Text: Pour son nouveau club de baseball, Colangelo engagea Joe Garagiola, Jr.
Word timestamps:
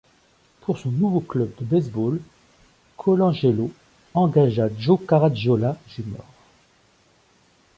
Pour 0.61 0.79
son 0.79 0.89
nouveau 0.89 1.19
club 1.19 1.53
de 1.59 1.63
baseball, 1.63 2.19
Colangelo 2.97 3.71
engagea 4.15 4.67
Joe 4.79 4.97
Garagiola, 5.07 5.77
Jr. 5.89 6.23